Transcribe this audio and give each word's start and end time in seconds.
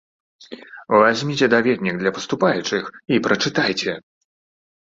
Вазьміце 0.99 1.45
даведнік 1.55 1.95
для 2.05 2.13
паступаючых 2.17 2.83
і 3.15 3.23
прачытайце! 3.29 3.93